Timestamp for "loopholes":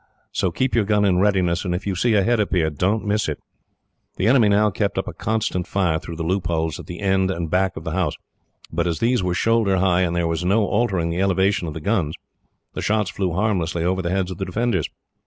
6.25-6.79